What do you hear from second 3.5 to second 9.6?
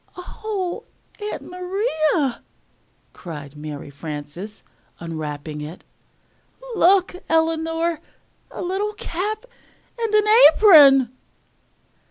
Mary Frances unwrapping it. "Look, Eleanor! a little cap